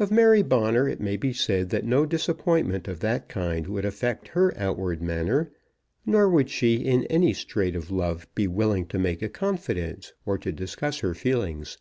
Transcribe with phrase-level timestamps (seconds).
[0.00, 4.26] Of Mary Bonner it may be said that no disappointment of that kind would affect
[4.34, 5.52] her outward manner;
[6.04, 10.38] nor would she in any strait of love be willing to make a confidence or
[10.38, 11.78] to discuss her feelings.